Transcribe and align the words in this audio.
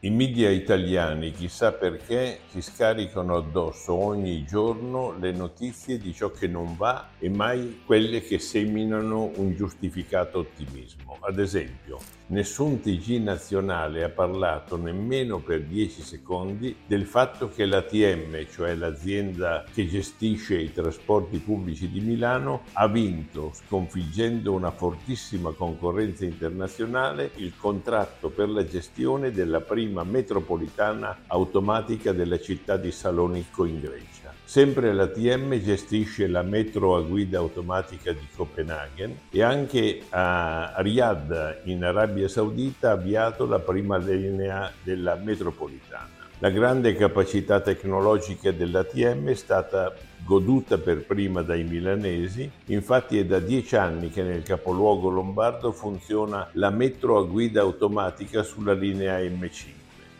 I 0.00 0.10
media 0.10 0.48
italiani, 0.48 1.32
chissà 1.32 1.72
perché, 1.72 2.42
ci 2.52 2.60
scaricano 2.62 3.34
addosso 3.34 3.94
ogni 3.94 4.44
giorno 4.44 5.16
le 5.18 5.32
notizie 5.32 5.98
di 5.98 6.14
ciò 6.14 6.30
che 6.30 6.46
non 6.46 6.76
va 6.76 7.08
e 7.18 7.28
mai 7.28 7.80
quelle 7.84 8.20
che 8.20 8.38
seminano 8.38 9.32
un 9.34 9.56
giustificato 9.56 10.38
ottimismo. 10.38 11.16
Ad 11.22 11.40
esempio, 11.40 11.98
nessun 12.28 12.80
TG 12.80 13.20
nazionale 13.20 14.04
ha 14.04 14.08
parlato 14.08 14.76
nemmeno 14.76 15.40
per 15.40 15.64
10 15.64 16.02
secondi 16.02 16.76
del 16.86 17.04
fatto 17.04 17.48
che 17.48 17.66
l'ATM, 17.66 18.46
cioè 18.52 18.76
l'azienda 18.76 19.64
che 19.72 19.88
gestisce 19.88 20.58
i 20.58 20.72
trasporti 20.72 21.38
pubblici 21.38 21.90
di 21.90 21.98
Milano, 21.98 22.62
ha 22.74 22.86
vinto, 22.86 23.50
sconfiggendo 23.52 24.52
una 24.52 24.70
fortissima 24.70 25.50
concorrenza 25.50 26.24
internazionale, 26.24 27.32
il 27.38 27.54
contratto 27.56 28.28
per 28.28 28.48
la 28.48 28.64
gestione 28.64 29.32
della 29.32 29.60
prima 29.60 29.86
metropolitana 30.04 31.24
automatica 31.26 32.12
della 32.12 32.38
città 32.40 32.76
di 32.76 32.90
Salonicco 32.90 33.64
in 33.64 33.80
Grecia. 33.80 34.32
Sempre 34.44 34.92
l'ATM 34.92 35.58
gestisce 35.60 36.26
la 36.26 36.42
metro 36.42 36.96
a 36.96 37.02
guida 37.02 37.38
automatica 37.38 38.12
di 38.12 38.26
Copenaghen 38.34 39.14
e 39.30 39.42
anche 39.42 40.02
a 40.08 40.74
Riyadh 40.78 41.60
in 41.64 41.84
Arabia 41.84 42.28
Saudita 42.28 42.90
ha 42.90 42.92
avviato 42.92 43.46
la 43.46 43.58
prima 43.58 43.98
linea 43.98 44.72
della 44.82 45.16
metropolitana. 45.16 46.16
La 46.40 46.50
grande 46.50 46.94
capacità 46.94 47.60
tecnologica 47.60 48.52
dell'ATM 48.52 49.30
è 49.30 49.34
stata 49.34 49.92
goduta 50.24 50.78
per 50.78 51.04
prima 51.04 51.42
dai 51.42 51.64
milanesi, 51.64 52.48
infatti 52.66 53.18
è 53.18 53.24
da 53.24 53.40
dieci 53.40 53.74
anni 53.74 54.08
che 54.08 54.22
nel 54.22 54.44
capoluogo 54.44 55.08
lombardo 55.08 55.72
funziona 55.72 56.48
la 56.52 56.70
metro 56.70 57.18
a 57.18 57.24
guida 57.24 57.62
automatica 57.62 58.44
sulla 58.44 58.72
linea 58.72 59.18
M5 59.18 59.77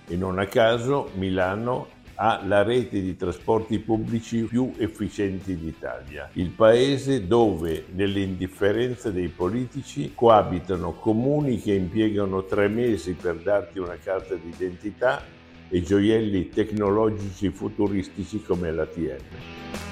e 0.09 0.17
non 0.17 0.39
a 0.39 0.47
caso 0.47 1.11
Milano 1.15 1.97
ha 2.21 2.43
la 2.45 2.65
rete 2.65 3.01
di 3.01 3.17
trasporti 3.17 3.79
pubblici 3.79 4.43
più 4.43 4.73
efficienti 4.77 5.57
d'Italia, 5.57 6.29
il 6.33 6.51
paese 6.51 7.29
dove, 7.29 7.85
nell'indifferenza 7.93 9.11
dei 9.11 9.29
politici, 9.29 10.13
coabitano 10.15 10.95
comuni 10.95 11.61
che 11.61 11.75
impiegano 11.75 12.45
tre 12.45 12.67
mesi 12.67 13.13
per 13.13 13.37
darti 13.37 13.79
una 13.79 13.97
carta 14.03 14.35
d'identità 14.35 15.23
e 15.69 15.83
gioielli 15.83 16.49
tecnologici 16.49 17.51
futuristici 17.51 18.43
come 18.43 18.73
l'ATM. 18.73 19.88